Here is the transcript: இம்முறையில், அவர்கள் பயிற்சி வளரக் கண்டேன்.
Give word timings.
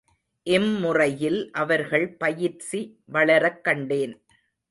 இம்முறையில், 0.43 1.51
அவர்கள் 1.51 2.07
பயிற்சி 2.17 2.99
வளரக் 3.05 3.63
கண்டேன். 3.63 4.25